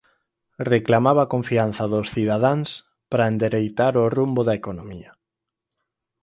Reclamaba 0.73 1.21
a 1.25 1.31
confianza 1.35 1.83
dos 1.93 2.07
cidadáns 2.15 2.69
para 3.11 3.29
endereitar 3.31 3.93
o 4.03 4.05
rumbo 4.15 4.41
da 4.47 4.57
economía. 4.61 5.11